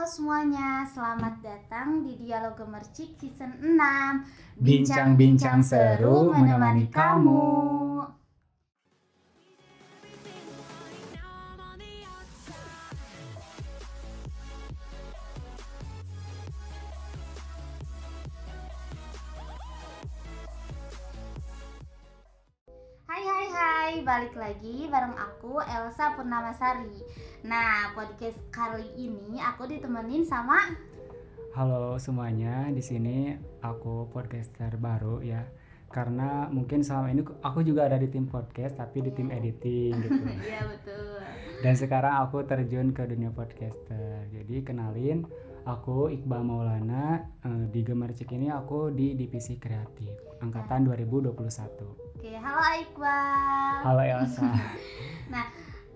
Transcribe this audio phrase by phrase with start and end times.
[0.00, 7.44] Halo semuanya, selamat datang di Dialog Gemercik Season 6 Bincang-bincang seru menemani kamu.
[24.50, 27.06] Lagi bareng aku Elsa Purnamasari
[27.46, 30.74] Nah, podcast kali ini aku ditemenin sama
[31.54, 35.46] Halo semuanya, di sini aku podcaster baru ya.
[35.86, 40.18] Karena mungkin selama ini aku juga ada di tim podcast tapi di tim editing gitu.
[40.50, 41.22] Iya betul
[41.62, 44.26] Dan sekarang aku terjun ke dunia podcaster.
[44.34, 45.30] Jadi kenalin,
[45.62, 52.09] aku Iqbal Maulana eh, di Gemercik ini aku di divisi kreatif angkatan 2021.
[52.20, 54.44] Oke, halo Iqbal Halo Elsa.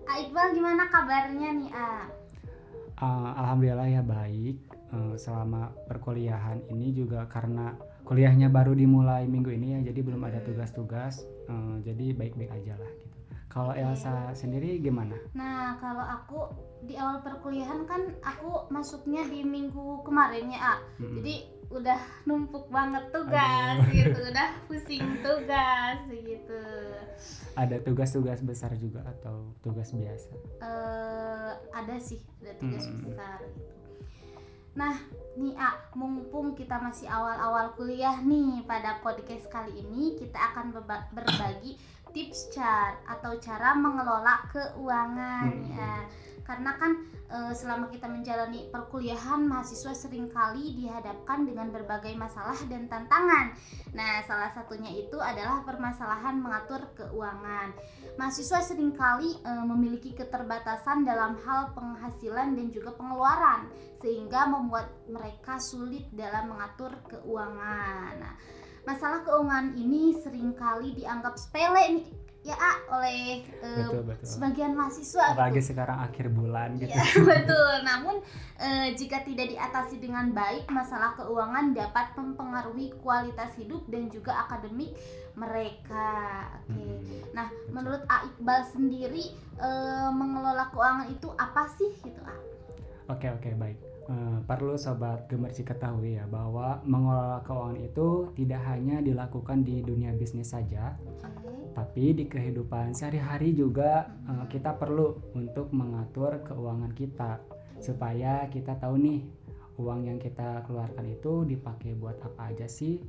[0.09, 1.69] Ah, Iqbal gimana kabarnya nih?
[1.69, 4.57] Eh, Alhamdulillah ya baik.
[4.89, 7.77] Eh, selama perkuliahan ini juga karena
[8.09, 11.21] kuliahnya baru dimulai minggu ini ya, jadi belum ada tugas-tugas.
[11.45, 13.17] Eh, jadi baik-baik aja lah gitu.
[13.45, 15.13] Kalau Elsa sendiri gimana?
[15.37, 16.39] Nah, kalau aku
[16.89, 20.77] di awal perkuliahan kan aku masuknya di minggu kemarin ya, ah.
[20.97, 21.21] Mm-mm.
[21.21, 23.91] Jadi udah numpuk banget tugas Aduh.
[23.91, 26.61] gitu, udah pusing tugas gitu.
[27.53, 30.31] Ada tugas-tugas besar juga atau tugas biasa?
[30.57, 32.99] eh ada sih, ada tugas Hmm.
[33.01, 33.73] besar gitu.
[34.75, 34.91] Nah,
[35.33, 41.07] nih ah, mumpung kita masih awal-awal kuliah nih pada podcast kali ini kita akan berba-
[41.11, 41.79] berbagi
[42.11, 45.71] tips cara atau cara mengelola keuangan Hmm.
[45.71, 45.95] ya.
[46.45, 52.85] Karena kan eh, selama kita menjalani perkuliahan mahasiswa sering kali dihadapkan dengan berbagai masalah dan
[52.85, 53.57] tantangan.
[53.97, 57.73] Nah, salah satunya itu adalah permasalahan mengatur keuangan.
[58.21, 65.57] Mahasiswa sering kali eh, memiliki keterbatasan dalam hal penghasilan dan juga pengeluaran sehingga membuat mereka
[65.57, 68.21] sulit dalam mengatur keuangan.
[68.21, 68.37] Nah,
[68.85, 74.25] masalah keuangan ini sering kali dianggap sepele nih ya ah, oleh eh, Betul betul.
[74.29, 75.73] sebagian mahasiswa Apalagi gitu.
[75.73, 76.93] sekarang akhir bulan gitu.
[76.93, 77.01] Ya,
[77.33, 77.73] betul.
[77.81, 78.21] Namun
[78.61, 84.93] eh, jika tidak diatasi dengan baik, masalah keuangan dapat mempengaruhi kualitas hidup dan juga akademik
[85.33, 86.45] mereka.
[86.69, 86.77] Oke.
[86.77, 87.33] Mm-mm.
[87.33, 92.37] Nah, menurut A Iqbal sendiri eh, mengelola keuangan itu apa sih gitu A?
[93.09, 93.77] Oke oke baik.
[94.05, 100.13] Eh, perlu sobat gemerci ketahui ya bahwa mengelola keuangan itu tidak hanya dilakukan di dunia
[100.13, 100.93] bisnis saja.
[101.75, 107.43] Tapi di kehidupan sehari-hari juga eh, kita perlu untuk mengatur keuangan kita
[107.83, 109.19] supaya kita tahu nih
[109.75, 113.03] uang yang kita keluarkan itu dipakai buat apa aja sih.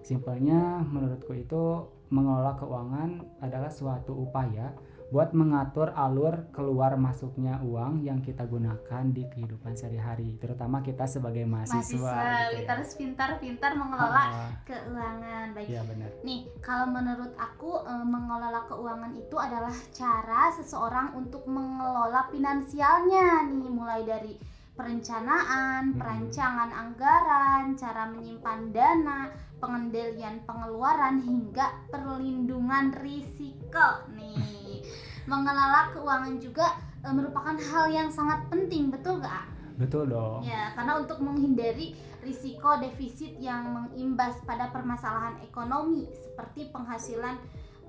[0.00, 4.72] Simpelnya menurutku itu mengelola keuangan adalah suatu upaya
[5.06, 11.46] buat mengatur alur keluar masuknya uang yang kita gunakan di kehidupan sehari-hari, terutama kita sebagai
[11.46, 11.78] mahasiswa.
[11.78, 12.14] Mahasiswa
[12.50, 12.74] gitu kita ya.
[12.74, 15.46] harus pintar-pintar mengelola Ah, keuangan.
[15.54, 15.66] Baik.
[15.70, 16.10] Iya benar.
[16.26, 23.70] Nih, kalau menurut aku eh, mengelola keuangan itu adalah cara seseorang untuk mengelola finansialnya nih,
[23.70, 24.34] mulai dari
[24.76, 34.84] perencanaan, perancangan anggaran, cara menyimpan dana, pengendalian pengeluaran hingga perlindungan risiko nih.
[35.30, 39.48] Mengelola keuangan juga eh, merupakan hal yang sangat penting, betul gak?
[39.76, 40.40] Betul dong.
[40.40, 41.92] Ya, karena untuk menghindari
[42.24, 47.36] risiko defisit yang mengimbas pada permasalahan ekonomi seperti penghasilan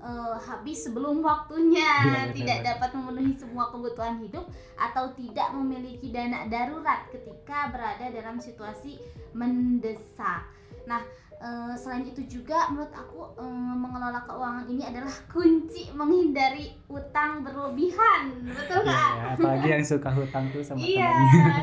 [0.02, 2.68] eh, habis sebelum waktunya, benar, tidak benar.
[2.76, 4.44] dapat memenuhi semua kebutuhan hidup
[4.76, 9.00] atau tidak memiliki dana darurat ketika berada dalam situasi
[9.32, 10.44] mendesak.
[10.88, 11.04] Nah,
[11.38, 18.42] eh, selain itu juga menurut aku eh, mengelola keuangan ini adalah kunci menghindari utang berlebihan.
[18.44, 19.10] Betul nggak?
[19.14, 21.10] ya, apalagi yang suka hutang tuh sama Iya,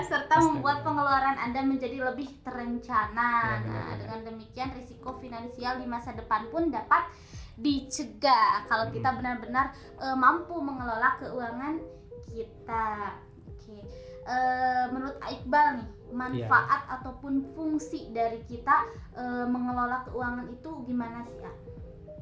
[0.04, 0.46] serta Astaga.
[0.46, 3.60] membuat pengeluaran Anda menjadi lebih terencana.
[3.60, 7.06] Benar, nah, dengan demikian risiko finansial di masa depan pun dapat
[7.56, 9.18] dicegah kalau kita Hmm.
[9.20, 11.80] benar-benar eh, mampu mengelola keuangan
[12.26, 13.16] kita.
[13.48, 13.80] Oke.
[14.26, 16.94] Eh, menurut Iqbal nih, manfaat Iya.
[17.00, 18.86] ataupun fungsi dari kita
[19.18, 21.54] eh, mengelola keuangan itu gimana sih, A?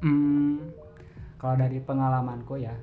[0.04, 0.60] Hmm,
[1.40, 2.76] kalau dari pengalamanku ya,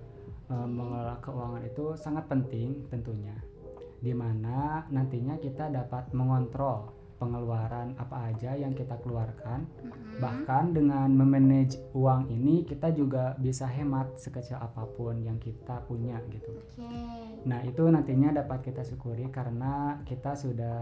[0.50, 3.37] eh, mengelola keuangan itu sangat penting tentunya.
[4.00, 9.69] Di mana nantinya kita dapat mengontrol pengeluaran apa aja yang kita keluarkan.
[9.78, 10.17] Mm-mm.
[10.19, 16.17] Bahkan dengan memanage uang ini kita juga bisa hemat sekecil apa pun yang kita punya
[16.28, 16.50] gitu.
[16.50, 16.88] Oke.
[17.44, 20.81] Nah itu nantinya dapat kita syukuri karena kita sudah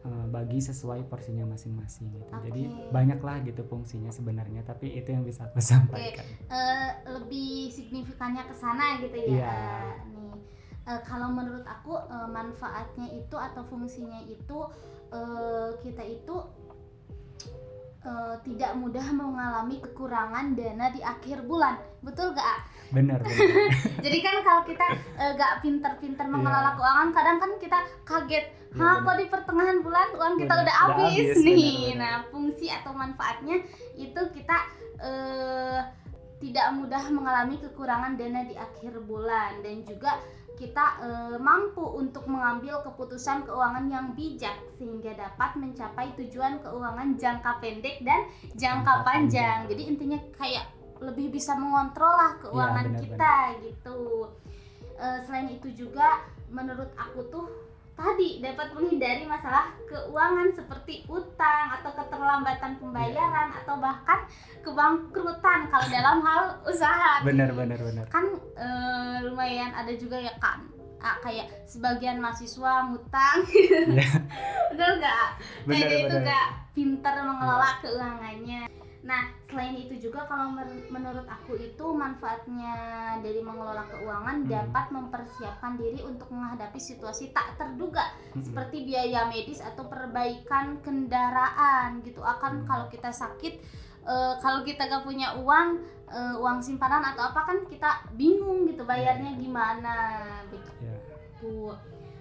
[0.00, 2.32] eh, bagi sesuai porsinya masing-masing gitu.
[2.40, 2.90] Jadi Oke.
[2.90, 6.24] banyaklah gitu fungsinya sebenarnya, tapi itu yang bisa aku sampaikan.
[6.46, 9.26] eh, lebih signifikannya ke sana gitu ya.
[9.26, 9.58] Iya.
[10.08, 10.34] Nih.
[10.82, 14.58] eh, kalau menurut aku eh, manfaatnya itu atau fungsinya itu
[15.10, 16.36] eh, kita itu
[18.00, 23.70] eh, tidak mudah mengalami kekurangan dana di akhir bulan betul gak bener bener
[24.04, 26.76] jadi kan kalau kita eh, gak pinter-pinter mengelola Iya.
[26.76, 29.04] keuangan kadang kan kita kaget Hah, bener.
[29.04, 30.78] kok di pertengahan bulan uang kita Udah-
[31.10, 31.58] habis nih.
[31.58, 31.98] bener-bener.
[31.98, 33.56] Nah, fungsi atau manfaatnya
[33.94, 34.56] itu kita
[34.96, 35.80] eh,
[36.38, 40.22] tidak mudah mengalami kekurangan dana di akhir bulan dan juga
[40.60, 47.64] kita eh, mampu untuk mengambil keputusan keuangan yang bijak sehingga dapat mencapai tujuan keuangan jangka
[47.64, 49.64] pendek dan jangka panjang.
[49.72, 50.68] Jadi intinya kayak
[51.00, 53.08] lebih bisa mengontrol lah keuangan benar-benar.
[53.08, 53.34] kita
[53.64, 54.28] gitu.
[55.00, 56.20] Eh, selain itu juga
[56.52, 57.46] menurut aku tuh
[58.00, 64.24] tadi dapat menghindari masalah keuangan seperti utang atau keterlambatan pembayaran atau bahkan
[64.64, 67.20] kebangkrutan kalau dalam hal usaha.
[67.20, 67.56] bener nih.
[67.60, 68.24] bener bener Kan
[68.56, 70.64] eh, lumayan ada juga ya kan
[71.00, 73.38] ah, kayak sebagian mahasiswa ngutang.
[73.52, 73.80] Iya.
[74.72, 75.28] bener nggak?
[75.68, 78.68] Bener kayak itu nggak pinter mengelola keuangannya
[79.00, 82.76] nah selain itu juga kalau men- menurut aku itu manfaatnya
[83.18, 84.48] dari mengelola keuangan Hmm.
[84.48, 88.44] dapat mempersiapkan diri untuk menghadapi situasi tak terduga Mm-mm.
[88.44, 92.66] seperti biaya medis atau perbaikan kendaraan gitu akan Hmm.
[92.66, 93.54] kalau kita sakit
[94.02, 98.82] eh, kalau kita gak punya uang eh, uang simpanan atau apa kan kita bingung gitu
[98.82, 99.96] bayarnya gimana
[100.46, 100.92] begitu
[101.40, 101.72] Iya.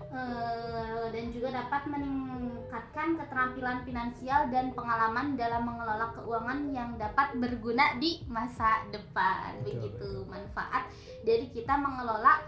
[0.10, 7.94] Eh, dan juga dapat meningkatkan keterampilan finansial dan pengalaman dalam mengelola keuangan yang dapat berguna
[8.02, 9.62] di masa depan.
[9.62, 10.90] Betul, begitu manfaat
[11.22, 12.42] dari kita mengelola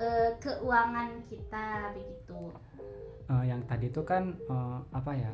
[0.00, 2.48] eh, keuangan kita begitu.
[3.28, 5.32] Eh, yang tadi itu kan eh, apa ya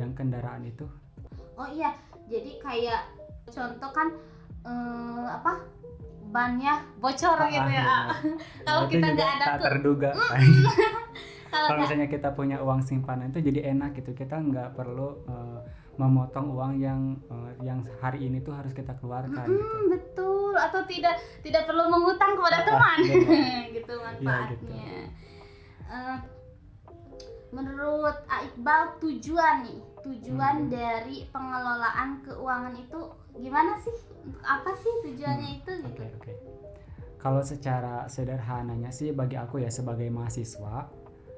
[0.00, 0.88] yang kendaraan itu?
[1.60, 1.92] Oh iya
[2.32, 3.04] jadi kayak
[3.52, 4.08] contoh kan
[4.64, 5.60] eh, apa
[6.32, 7.84] bannya bocor Ah, gitu ya.
[7.84, 8.06] benar.
[8.66, 10.40] kalau kita nggak ada tak ke- terduga kan.
[11.52, 14.12] kalau misalnya kita punya uang simpanan itu jadi enak gitu.
[14.12, 15.60] Kita nggak perlu eh,
[15.92, 19.60] memotong uang yang eh, yang hari ini tuh harus kita keluarkan gitu.
[19.70, 20.52] Mm, betul.
[20.54, 22.98] Atau tidak tidak perlu mengutang kepada Ah, teman.
[22.98, 23.64] benar.
[23.76, 24.88] gitu Iya, manfaatnya.
[25.84, 26.16] Eh,
[27.52, 30.68] menurut Iqbal tujuan nih tujuan Hmm.
[30.68, 33.00] dari pengelolaan keuangan itu
[33.34, 33.94] gimana sih
[34.42, 36.32] apa sih tujuannya Hmm, itu gitu Oke oke.
[37.16, 40.90] Kalau secara sederhananya sih bagi aku ya sebagai mahasiswa,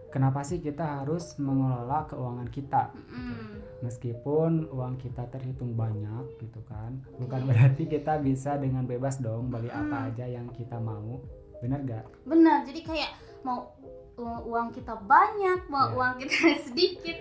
[0.09, 2.89] kenapa sih kita harus mengelola keuangan kita?
[2.95, 3.61] Mm-mm.
[3.85, 7.49] Meskipun uang kita terhitung banyak gitu kan, bukan Oke.
[7.53, 10.07] berarti kita bisa dengan bebas dong beli apa Mm.
[10.09, 11.21] aja yang kita mau.
[11.61, 12.05] Bener gak?
[12.25, 13.69] benar jadi kayak mau
[14.17, 15.95] uang kita banyak mau Iya.
[15.95, 17.17] uang kita sedikit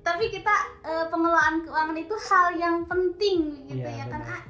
[0.00, 4.32] tapi kita eh, pengelolaan keuangan itu hal yang penting gitu Iya, ya kan benar.
[4.32, 4.44] Ah,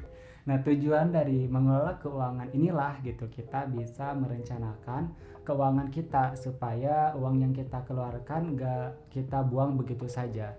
[0.46, 5.10] Nah tujuan dari mengelola keuangan inilah gitu kita bisa merencanakan
[5.42, 10.54] keuangan kita supaya uang yang kita keluarkan gak kita buang begitu saja.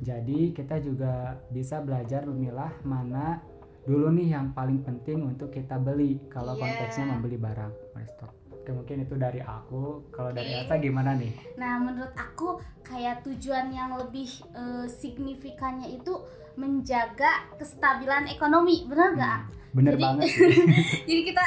[0.00, 3.38] Jadi kita juga bisa belajar memilah mana
[3.82, 6.62] dulu nih yang paling penting untuk kita beli kalau Iya.
[6.66, 7.94] konteksnya membeli barang.
[7.94, 8.34] Restock.
[8.62, 10.06] Oke mungkin itu dari aku.
[10.14, 10.54] Kalau dari.
[10.54, 11.34] Elsa gimana nih?
[11.58, 16.14] Nah, menurut aku kayak tujuan yang lebih eh, signifikannya itu
[16.54, 19.38] menjaga kestabilan ekonomi, benar nggak?
[19.42, 20.28] Hmm, bener Jadi- banget.
[21.10, 21.46] Jadi kita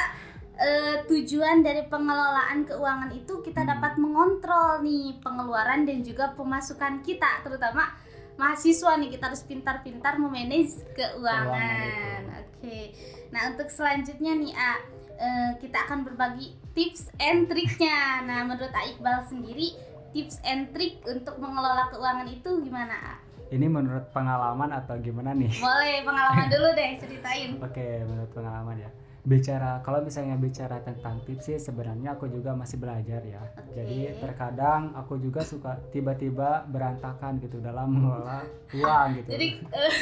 [0.56, 3.70] eh, tujuan dari pengelolaan keuangan itu kita Hmm.
[3.72, 7.96] dapat mengontrol nih pengeluaran dan juga pemasukan kita, terutama
[8.36, 11.48] mahasiswa nih kita harus pintar-pintar memanage keuangan.
[11.48, 12.22] Keuangan
[12.56, 12.92] Oke.
[13.32, 14.72] Nah, untuk selanjutnya nih A,
[15.16, 18.20] eh, kita akan berbagi tips and triknya.
[18.22, 19.72] Nah, menurut A Iqbal sendiri
[20.12, 23.16] tips and trik untuk mengelola keuangan itu gimana?
[23.46, 25.56] Ini menurut pengalaman atau gimana nih?
[25.56, 27.56] Boleh pengalaman dulu deh ceritain.
[27.58, 28.90] Oke, menurut pengalaman ya.
[29.26, 33.42] Bicara kalau misalnya bicara tentang tips sih sebenarnya aku juga masih belajar ya.
[33.58, 33.74] Oke.
[33.74, 39.28] Jadi terkadang aku juga suka tiba-tiba berantakan gitu dalam mengelola uang gitu.
[39.34, 39.92] Jadi eh,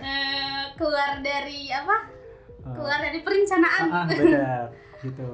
[0.00, 1.96] eh, keluar dari apa?
[2.64, 3.84] Eh, Keluar dari perencanaan.
[3.88, 4.64] ah, ah, benar
[5.00, 5.30] gitu.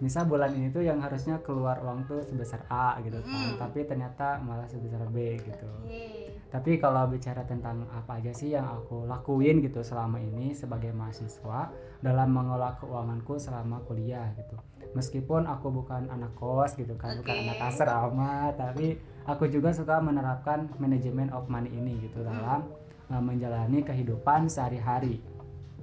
[0.00, 3.60] Misal bulan ini tuh yang harusnya keluar uang tuh sebesar A gitu kan, Mm.
[3.60, 5.68] tapi ternyata malah sebesar B gitu.
[5.84, 6.40] Oke.
[6.50, 11.70] Tapi kalau bicara tentang apa aja sih yang aku lakuin gitu selama ini sebagai mahasiswa
[12.00, 14.56] dalam mengelola keuanganku selama kuliah gitu.
[14.96, 17.44] Meskipun aku bukan anak kos gitu kan, bukan Oke.
[17.46, 22.66] anak asrama, tapi aku juga suka menerapkan manajemen of money ini gitu dalam
[23.12, 25.22] uh, menjalani kehidupan sehari-hari.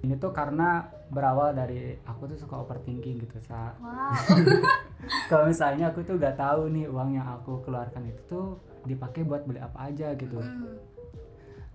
[0.03, 4.11] Ini tuh karena berawal dari aku tuh suka overthinking gitu sa Wow.
[5.29, 8.47] kalau misalnya aku tuh gak tahu nih uang yang aku keluarkan itu tuh
[8.83, 10.95] dipakai buat beli apa aja gitu Mm.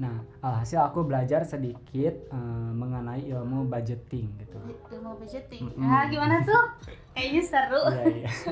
[0.00, 4.58] Nah, alhasil aku belajar sedikit eh, mengenai ilmu budgeting gitu.
[4.90, 5.78] ilmu budgeting Mm-mm.
[5.80, 6.62] nah gimana tuh
[7.12, 8.30] kayaknya seru Iya, iya.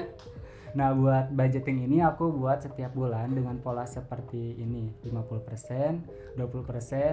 [0.71, 6.39] Nah, buat budgeting ini aku buat setiap bulan dengan pola seperti ini, 50%, 20%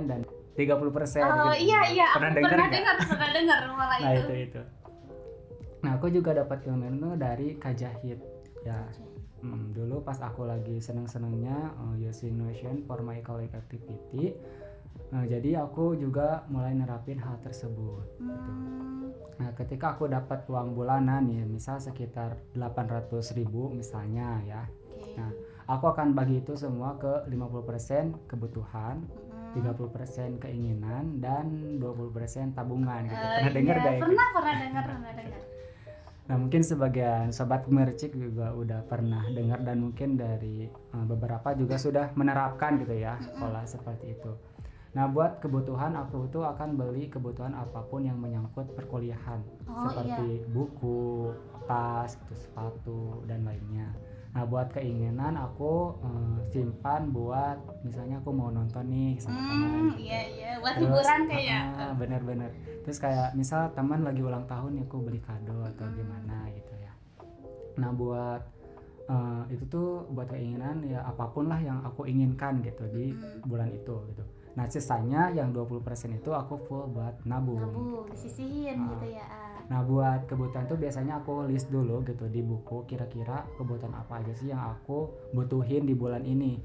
[0.06, 0.22] dan
[0.58, 1.70] 30% oh gitu.
[1.70, 4.62] iya iya Pernah dengar pernah dengar pernah dengar malah Nah, itu itu itu.
[5.78, 8.20] Nah, aku juga dapat ilmu itu dari Kajahit.
[8.66, 8.90] Ya,
[9.38, 14.34] Hmm, dulu pas aku lagi seneng-senengnya uh, using Notion for my colleague activity,
[15.14, 18.18] uh, jadi aku juga mulai nerapin hal tersebut.
[18.18, 25.14] Hmm, Nah, ketika aku dapat uang bulanan nih, misal sekitar 800.000 ribu misalnya ya, oke.
[25.14, 25.30] Nah,
[25.70, 29.06] aku akan bagi itu semua ke 50% kebutuhan.
[29.56, 33.16] 30% keinginan, dan 20% tabungan gitu.
[33.16, 34.02] Eh, Pernah dengar iya, gak ya?
[34.04, 35.42] pernah pernah dengar pernah dengar
[36.28, 41.80] Nah mungkin sebagian sobat mercik juga udah pernah dengar dan mungkin dari uh, beberapa juga
[41.80, 44.36] sudah menerapkan gitu ya pola seperti itu.
[44.92, 49.40] Nah buat kebutuhan aku itu akan beli kebutuhan apa pun yang menyangkut perkuliahan
[49.72, 51.32] Oh, seperti buku,
[51.64, 53.88] tas, gitu, sepatu dan lainnya.
[54.38, 59.66] Nah buat keinginan aku uh, simpan buat misalnya aku mau nonton nih sama teman.
[59.66, 60.06] Hmm, gitu.
[60.06, 62.50] iya iya buat Terus, hiburan kayak ah, bener-bener
[62.86, 65.98] terus kayak misal teman lagi ulang tahun ya aku beli kado atau Hmm.
[65.98, 66.94] gimana gitu ya
[67.76, 68.42] nah buat
[69.08, 73.42] eh, itu tuh buat keinginan ya apa pun lah yang aku inginkan gitu di Hmm.
[73.42, 74.22] bulan itu gitu
[74.54, 75.82] nah sisanya yang 20%
[76.14, 78.90] itu aku full buat nabung nabung disisihin Ah.
[78.94, 79.26] gitu ya.
[79.68, 84.32] Nah buat kebutuhan tuh biasanya aku list dulu gitu di buku kira-kira kebutuhan apa aja
[84.32, 86.56] sih yang aku butuhin di bulan ini.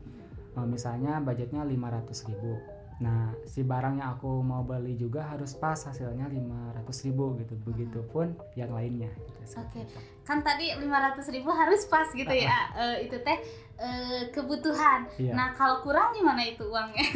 [0.52, 2.54] Eh, misalnya budgetnya 500.000 ribu.
[2.98, 7.54] Nah si barang yang aku mau beli juga harus pas hasilnya 500.000 ribu gitu.
[7.62, 9.08] Begitupun yang lainnya.
[9.08, 9.80] Gitu, Oke.
[9.80, 9.98] itu.
[10.22, 13.38] kan tadi 500.000 ribu harus pas gitu ya Eh, itu teh
[13.74, 15.34] eh, kebutuhan Iya.
[15.34, 17.02] nah kalau kurang gimana itu uangnya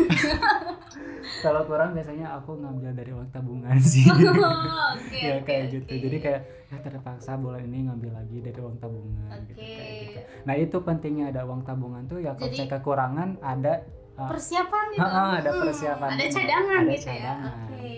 [1.39, 4.07] Kalau kurang biasanya aku ngambil dari uang tabungan sih.
[4.07, 4.17] Oh,
[4.95, 5.73] oke ya kayak oke.
[5.77, 5.93] gitu.
[6.03, 9.71] Jadi kayak ya terpaksa bulan ini ngambil lagi dari uang tabungan gitu Oke.
[9.71, 10.19] kayak gitu.
[10.43, 13.87] Nah itu pentingnya ada uang tabungan tuh ya kalau Jadi- saya kekurangan ada
[14.19, 17.53] persiapan gitu Ha-ha, ada Hmm, persiapan ada cadangan Ada gitu ya cadangan.
[17.69, 17.95] oke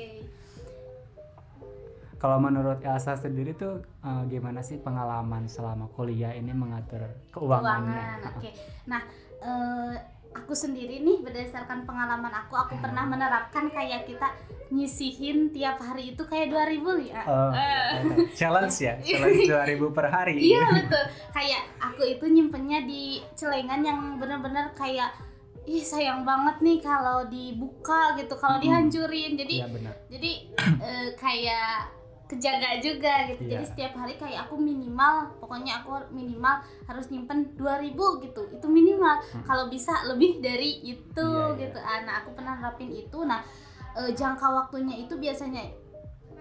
[2.19, 7.95] kalau menurut Elsa sendiri tuh uh, gimana sih pengalaman selama kuliah ini mengatur keuangannya?
[7.95, 8.51] keuangan oke
[8.85, 9.01] nah
[9.39, 9.95] eh,
[10.31, 14.35] aku sendiri nih berdasarkan pengalaman aku aku pernah menerapkan kayak kita
[14.69, 18.29] nyisihin tiap hari itu kayak 2000 ya Oh, Eh.
[18.39, 20.37] challenge ya, challenge 2000 per hari.
[20.37, 21.05] Iya betul.
[21.33, 25.09] Kayak aku itu nyimpennya di celengan yang bener-bener kayak
[25.69, 28.65] ih sayang banget nih kalau dibuka gitu, kalau Mm-mm.
[28.65, 29.37] dihancurin.
[29.37, 29.95] Jadi Iya benar.
[30.09, 30.31] jadi
[30.81, 31.93] eh, kayak
[32.27, 33.41] kejaga juga gitu.
[33.43, 33.51] Iya.
[33.55, 38.43] Jadi setiap hari kayak aku minimal, pokoknya aku minimal harus nyimpen 2000 gitu.
[38.51, 39.17] Itu minimal.
[39.23, 39.45] Hmm.
[39.45, 41.61] Kalau bisa lebih dari itu Iya, iya.
[41.63, 41.79] gitu.
[41.79, 43.19] Ah, Nah, aku pernah nerapin itu.
[43.23, 43.41] Nah,
[43.95, 45.69] eh, jangka waktunya itu biasanya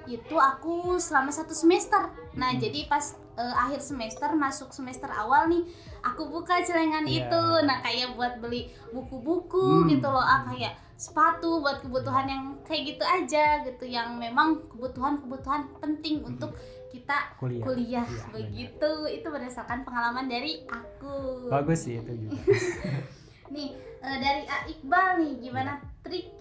[0.05, 2.00] itu aku selama satu semester.
[2.34, 2.60] Nah, Hmm.
[2.60, 5.62] jadi pas eh, akhir semester masuk semester awal nih,
[6.01, 7.29] aku buka celengan Iya.
[7.29, 7.44] itu.
[7.63, 9.88] Nah, kayak buat beli buku-buku Hmm.
[9.88, 10.20] gitu loh.
[10.20, 16.34] Ah, kayak sepatu buat kebutuhan yang kayak gitu aja gitu yang memang kebutuhan-kebutuhan penting Hmm.
[16.34, 17.62] untuk kita Kuliah.
[17.63, 18.91] kuliah Iya, begitu.
[19.08, 21.46] Itu berdasarkan pengalaman dari aku.
[21.48, 22.41] Bagus sih itu juga.
[23.53, 23.70] Nih,
[24.01, 26.34] eh, dari A Iqbal nih gimana trik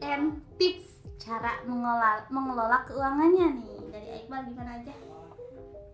[0.00, 4.94] and tips cara mengelola mengelola keuangannya nih dari A Iqbal gimana aja?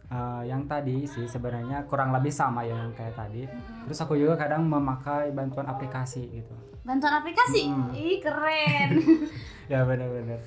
[0.06, 3.42] Uh, yang tadi sih sebenarnya kurang lebih sama ya yang kayak tadi.
[3.42, 3.90] Mhm.
[3.90, 6.54] Terus aku juga kadang memakai bantuan aplikasi gitu.
[6.86, 7.90] Bantuan aplikasi, Mm.
[7.90, 8.90] ih keren.
[9.72, 10.38] ya benar-benar.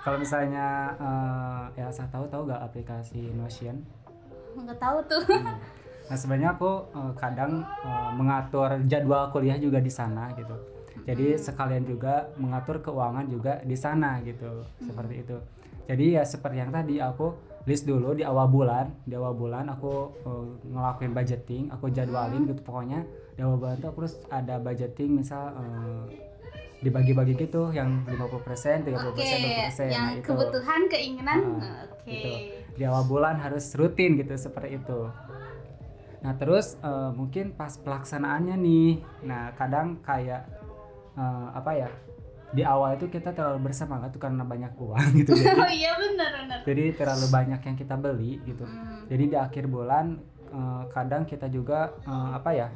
[0.00, 3.82] Kalau misalnya uh, ya saya tahu tahu gak aplikasi Notion?
[4.54, 5.22] Nggak tahu tuh.
[6.06, 10.54] Nah sebenarnya aku uh, kadang uh, mengatur jadwal kuliah juga di sana gitu.
[11.02, 15.36] Jadi sekalian juga mengatur keuangan juga di sana gitu, seperti itu.
[15.90, 17.34] Jadi ya seperti yang tadi aku
[17.70, 19.92] list dulu di awal bulan, di awal bulan aku
[20.26, 23.06] uh, ngelakuin budgeting, aku jadwalin gitu pokoknya
[23.38, 26.02] di awal bulan tuh aku terus ada budgeting misal uh,
[26.80, 29.92] dibagi-bagi gitu yang 50%, 30%, Oke, 20%.
[29.92, 32.08] yang nah itu kebutuhan, keinginan, Ah, oke.
[32.08, 32.30] gitu.
[32.72, 35.12] di awal bulan harus rutin gitu seperti itu.
[36.24, 38.90] Nah terus eh, mungkin pas pelaksanaannya nih,
[39.28, 40.48] nah kadang kayak
[41.20, 41.88] eh, apa ya
[42.50, 46.30] di awal itu kita terlalu bersemangat tuh karena banyak uang gitu jadi, Oh iya benar
[46.36, 46.58] benar.
[46.62, 48.64] jadi terlalu banyak yang kita beli gitu.
[48.64, 49.06] Hmm.
[49.06, 52.68] Jadi di akhir bulan eh, kadang kita juga eh, apa ya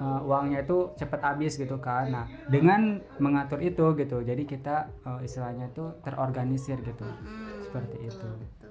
[0.00, 2.10] eh, uangnya itu cepat habis gitu kan.
[2.10, 7.06] Nah dengan mengatur itu gitu, jadi kita eh, istilahnya itu terorganisir gitu.
[7.06, 8.28] Hmm, Seperti betul, itu.
[8.34, 8.70] betul.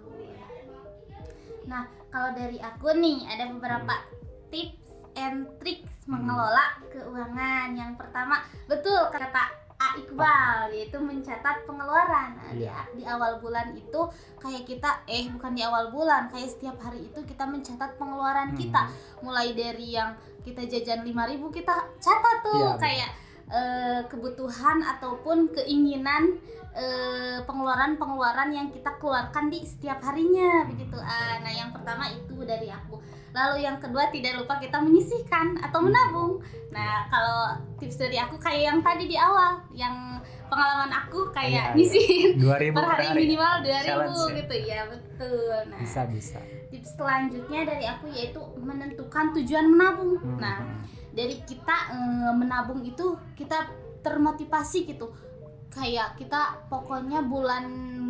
[1.63, 4.09] Nah, kalau dari aku nih ada beberapa Hmm.
[4.49, 7.77] tips and tricks mengelola keuangan.
[7.77, 9.68] Yang pertama, betul kata
[9.99, 12.29] Iqbal yaitu mencatat pengeluaran.
[12.33, 12.75] Nah, di, Iya.
[12.91, 14.01] di awal bulan itu
[14.37, 18.57] kayak kita eh bukan di awal bulan, kayak setiap hari itu kita mencatat pengeluaran Hmm.
[18.57, 18.83] kita.
[19.19, 23.09] Mulai dari yang kita jajan 5000 kita catat tuh Iya, kayak
[23.49, 26.37] eh, kebutuhan ataupun keinginan
[26.71, 30.69] eh, pengeluaran-pengeluaran yang kita keluarkan di setiap harinya Hmm.
[30.69, 30.97] begitu.
[30.97, 33.01] Ah, nah, yang pertama itu dari aku.
[33.29, 36.41] Lalu yang kedua tidak lupa kita menyisihkan atau menabung.
[36.69, 37.41] Nah, kalau
[37.75, 41.75] tips dari aku kayak yang tadi di awal, yang pengalaman aku kayak Iya, iya.
[41.75, 44.33] nyisihin 2000 per hari minimal 2000 Challenge ya.
[44.35, 45.55] gitu ya, betul.
[45.67, 46.39] Nah, Bisa bisa.
[46.69, 50.17] tips selanjutnya dari aku yaitu menentukan tujuan menabung.
[50.17, 50.37] Hmm.
[50.37, 50.57] Nah,
[51.11, 55.11] dari kita eh, menabung itu kita termotivasi gitu
[55.69, 57.65] kayak kita pokoknya bulan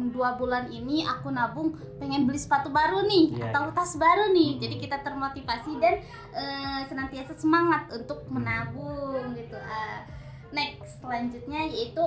[0.10, 4.50] dua bulan ini aku nabung pengen beli sepatu baru nih Iya, atau tas baru nih
[4.56, 4.62] Hmm.
[4.64, 6.00] jadi kita termotivasi dan
[6.34, 8.40] eh, senantiasa semangat untuk Hmm.
[8.40, 10.08] menabung gitu Ah,
[10.50, 12.02] next selanjutnya yaitu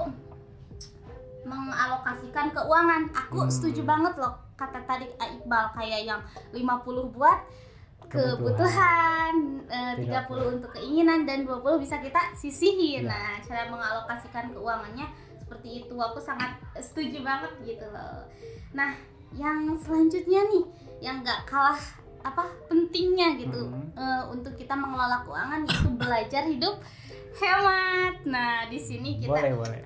[1.43, 3.53] mengalokasikan keuangan aku Hmm.
[3.53, 5.11] setuju banget loh kata tadi.
[5.11, 6.21] Iqbal kayak yang
[6.55, 7.39] 50 buat
[8.09, 9.35] kebutuhan,
[9.69, 13.07] eh, 30 untuk keinginan dan 20 bisa kita sisihin.
[13.07, 13.15] Ya.
[13.15, 15.07] Nah, cara mengalokasikan keuangannya
[15.39, 18.25] seperti itu aku sangat setuju banget gitu loh.
[18.73, 18.97] Nah,
[19.33, 20.65] yang selanjutnya nih
[21.01, 21.79] yang nggak kalah
[22.23, 23.91] apa pentingnya gitu Hmm.
[23.99, 26.79] eh, untuk kita mengelola keuangan yaitu belajar hidup
[27.37, 28.15] hemat.
[28.29, 29.81] Nah, di sini kita Boleh boleh.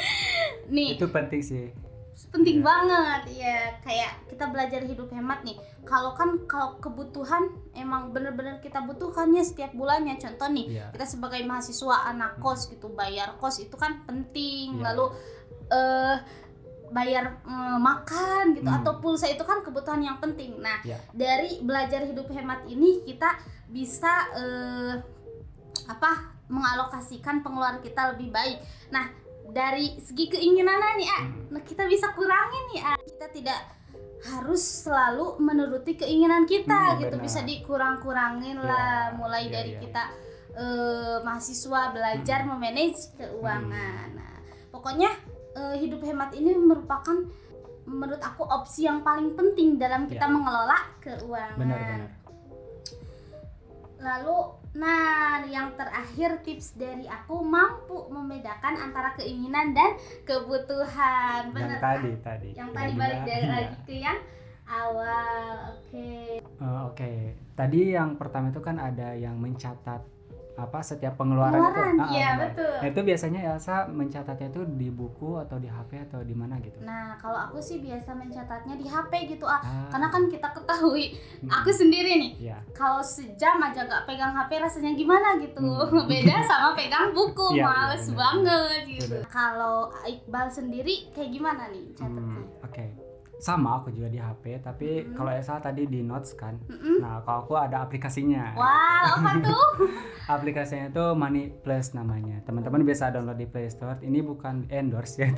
[0.74, 1.89] nih Itu penting sih.
[2.30, 2.66] Penting Iya.
[2.66, 7.42] banget ya kayak kita belajar hidup hemat nih kalau kan kalau kebutuhan
[7.74, 10.86] emang bener-bener kita butuhkannya setiap bulannya contoh nih Iya.
[10.94, 14.94] kita sebagai mahasiswa anak kos gitu bayar kos itu kan penting Iya.
[14.94, 15.04] lalu
[15.70, 16.16] eh
[16.90, 18.82] bayar eh, makan gitu Hmm.
[18.82, 20.98] atau pulsa itu kan kebutuhan yang penting nah Iya.
[21.10, 24.94] dari belajar hidup hemat ini kita bisa eh,
[25.86, 26.10] apa
[26.46, 28.58] mengalokasikan pengeluaran kita lebih baik
[28.90, 29.06] nah
[29.50, 31.46] dari segi keinginan nih ah Hmm.
[31.50, 33.60] nah kita bisa kurangin nih ah kita tidak
[34.20, 37.24] harus selalu menuruti keinginan kita Hmm, gitu benar.
[37.24, 40.02] bisa dikurang-kurangin lah Iya, mulai iya, dari iya, kita
[40.52, 44.18] eh, mahasiswa belajar memanage keuangan Hmm.
[44.18, 44.34] nah
[44.70, 45.10] pokoknya
[45.52, 47.16] eh, hidup hemat ini merupakan
[47.82, 50.30] menurut aku opsi yang paling penting dalam kita Iya.
[50.30, 52.10] mengelola keuangan Benar-benar.
[54.00, 54.36] Lalu,
[54.70, 61.50] nah yang terakhir tips dari aku mampu membedakan antara keinginan dan kebutuhan.
[61.50, 62.22] Yang Bener, tadi Kak?
[62.22, 62.48] tadi.
[62.54, 63.54] Yang Yang tadi balik dari iya.
[63.54, 64.18] lagi ke yang
[64.70, 65.54] awal.
[65.74, 66.10] Oke.
[66.38, 67.12] Eh, Oke,
[67.58, 70.19] tadi yang pertama itu kan ada yang mencatat
[70.60, 72.00] apa setiap pengeluaran, Pengeluaran, itu.
[72.00, 72.40] Ah, iya benar.
[72.46, 72.74] betul.
[72.76, 76.78] Nah, itu biasanya Elsa mencatatnya itu di buku atau di HP atau di mana gitu?
[76.80, 79.58] Nah, kalau aku sih biasa mencatatnya di HP gitu ah.
[79.58, 82.58] Ah, Karena kan kita ketahui, mm, aku sendiri nih, Iya.
[82.70, 85.60] kalau sejam aja nggak pegang HP rasanya gimana gitu.
[85.60, 86.04] Hmm.
[86.10, 89.16] Beda sama pegang buku, Iya, iya, males benar, banget gitu.
[89.26, 92.44] Kalau Iqbal sendiri kayak gimana nih Hmm, catatnya?
[92.62, 92.84] Oke,
[93.40, 95.16] sama aku juga di HP, tapi Mm-mm.
[95.16, 96.60] kalau Elsa tadi di notes kan.
[96.68, 97.00] Mm-mm.
[97.00, 98.52] Nah, kalau aku ada aplikasinya.
[98.52, 99.66] Wow, apa tuh?
[100.28, 102.44] Aplikasinya itu Money Plus namanya.
[102.44, 103.96] Teman-teman bisa download di Play Store.
[104.04, 105.32] Ini bukan endorse ya.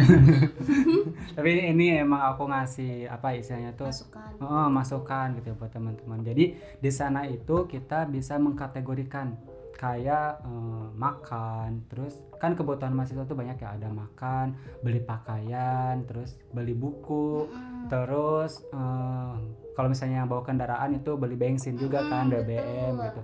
[1.38, 4.31] Tapi ini emang aku ngasih apa istilahnya tuh Masukan.
[4.43, 6.27] Oh, masukan gitu buat teman-teman.
[6.27, 9.38] Jadi di sana itu kita bisa mengkategorikan
[9.83, 16.38] kayak eh, makan, terus kan kebutuhan mahasiswa tuh banyak ya ada makan, beli pakaian, terus
[16.55, 17.90] beli buku, Mm-mm.
[17.90, 19.35] terus eh,
[19.75, 23.05] kalau misalnya bawa kendaraan itu beli bensin juga kan Mm, BBM betul.
[23.11, 23.23] gitu.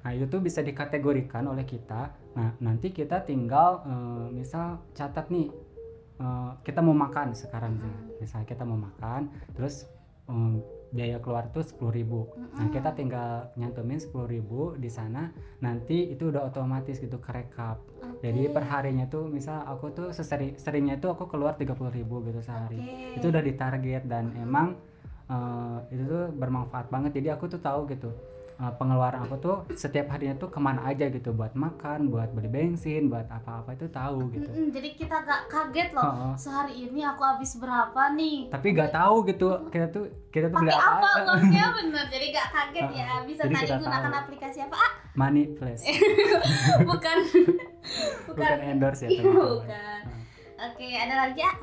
[0.00, 2.14] Nah itu tuh bisa dikategorikan oleh kita.
[2.38, 5.50] Nah nanti kita tinggal eh, misal catat nih
[6.22, 7.98] eh, kita mau makan sekarang misalnya.
[7.98, 8.14] Mm.
[8.22, 9.26] Misalnya kita mau makan,
[9.58, 9.90] terus
[10.30, 12.20] em, biaya keluar tuh sepuluh ribu.
[12.34, 12.74] Nah Mm-mm.
[12.74, 15.30] kita tinggal nyantumin sepuluh ribu di sana.
[15.62, 17.78] Nanti itu udah otomatis gitu kerekap.
[18.02, 18.26] Oke.
[18.26, 22.40] Jadi per harinya tuh misal aku tuh seseri seringnya tuh aku keluar 30.000 ribu gitu
[22.42, 23.22] sehari Oke.
[23.22, 24.76] itu udah ditarget dan emang
[25.30, 28.10] eh, itu tuh bermanfaat banget jadi aku tuh tahu gitu
[28.60, 32.46] eh, pengeluaran aku tuh setiap harinya tuh ke mana aja gitu buat makan buat beli
[32.46, 34.44] bensin buat apa-apa itu tahu gitu.
[34.46, 36.34] Mm-mm, jadi kita gak kaget loh Heeh.
[36.36, 38.48] sehari ini aku habis berapa nih?
[38.48, 41.64] Tapi gak tahu gitu kita tuh kita tuh beli pakai apa apa uangnya?
[41.74, 43.20] Bener jadi gak kaget ya Heeh.
[43.24, 44.20] bisa Jadi tadi gunakan tahu.
[44.20, 44.76] aplikasi apa?
[44.76, 44.92] Ah.
[45.12, 45.80] Money plus
[46.88, 47.16] bukan.
[48.26, 49.50] Bukan endorse ya Iya, teman-teman.
[49.56, 50.02] bukan.
[50.60, 51.56] Oke ada lagi ah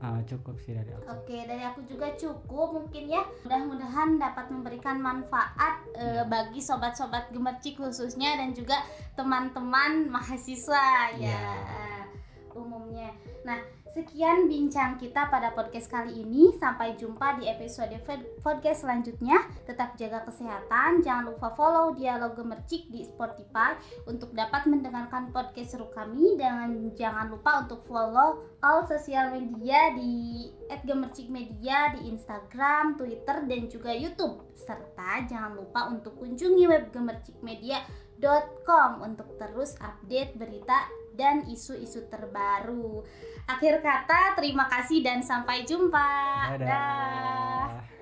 [0.00, 3.20] Ah, cukup sih dari aku Oke, dari aku juga cukup mungkin ya.
[3.44, 6.24] Mudah-mudahan dapat memberikan manfaat eh, Iya.
[6.24, 8.80] bagi sobat-sobat gemercik khususnya dan juga
[9.12, 12.08] teman-teman mahasiswa ya Iya.
[12.50, 13.12] umumnya.
[13.42, 13.60] Nah,
[13.90, 16.54] Sekian bincang kita pada podcast kali ini.
[16.62, 17.90] Sampai jumpa di episode
[18.38, 19.42] podcast selanjutnya.
[19.66, 21.02] Tetap jaga kesehatan.
[21.02, 23.74] Jangan lupa follow Dialog Gemercik di Spotify
[24.06, 26.38] untuk dapat mendengarkan podcast seru kami.
[26.38, 30.46] Dan jangan lupa untuk follow all sosial media di
[30.86, 34.54] @gemercikmedia di Instagram, Twitter, dan juga YouTube.
[34.54, 43.02] Serta jangan lupa untuk kunjungi web gemercikmedia.com untuk terus update berita dan isu-isu terbaru.
[43.46, 46.10] Akhir kata, terima kasih dan sampai jumpa.
[46.56, 46.66] Dadah.
[46.66, 47.99] Dah.